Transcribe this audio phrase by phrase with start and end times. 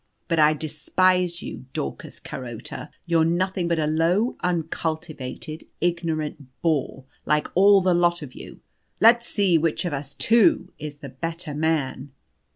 [0.27, 2.89] But I despise you, Daucus Carota.
[3.05, 8.61] You're nothing but a low, uncultivated, ignorant Boor, like all the lot of you.
[8.99, 12.13] Let's see which of us two is the better man."